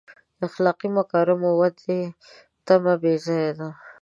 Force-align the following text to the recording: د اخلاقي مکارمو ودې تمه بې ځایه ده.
د 0.37 0.39
اخلاقي 0.47 0.89
مکارمو 0.97 1.49
ودې 1.59 1.99
تمه 2.65 2.93
بې 3.01 3.13
ځایه 3.25 3.51
ده. 3.59 3.69